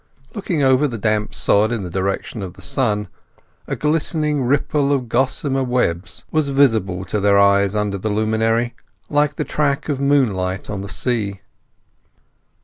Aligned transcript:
Looking 0.33 0.63
over 0.63 0.87
the 0.87 0.97
damp 0.97 1.35
sod 1.35 1.71
in 1.71 1.83
the 1.83 1.89
direction 1.91 2.41
of 2.41 2.53
the 2.55 2.61
sun, 2.63 3.07
a 3.67 3.75
glistening 3.75 4.41
ripple 4.41 4.91
of 4.91 5.07
gossamer 5.07 5.63
webs 5.63 6.25
was 6.31 6.49
visible 6.49 7.05
to 7.05 7.19
their 7.19 7.37
eyes 7.37 7.75
under 7.75 7.99
the 7.99 8.09
luminary, 8.09 8.73
like 9.11 9.35
the 9.35 9.43
track 9.45 9.89
of 9.89 9.99
moonlight 9.99 10.71
on 10.71 10.81
the 10.81 10.89
sea. 10.89 11.41